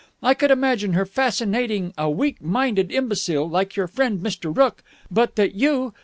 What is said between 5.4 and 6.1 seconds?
you....